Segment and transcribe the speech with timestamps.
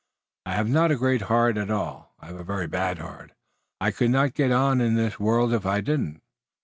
[0.47, 2.15] I haf not a great heart at all.
[2.19, 3.33] I haf a very bad heart.
[3.79, 6.23] I could not get on in this world if I didn't."